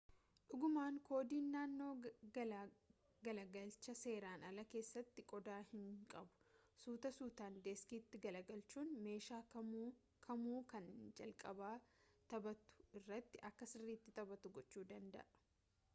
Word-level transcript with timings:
dhugaaman 0.51 0.95
koodiin 1.07 1.49
naannoo 1.55 1.89
galagalcha 3.25 3.93
seeraan 4.03 4.45
alaa 4.51 4.63
keessatti 4.75 5.25
qooda 5.33 5.57
hin 5.73 5.91
qabu 6.13 6.63
sutaa-suutan 6.85 7.59
diiskiitti 7.67 8.21
galagalchuun 8.23 8.91
meeshaa 9.09 9.41
kamuu 9.59 10.59
kan 10.73 10.87
inni 10.95 11.13
jalqabaa 11.21 11.75
taphatu 12.33 12.75
irratti 13.01 13.43
akka 13.51 13.69
sirriiti 13.73 14.15
taphatu 14.21 14.53
gochuu 14.57 14.83
danda'a 14.93 15.27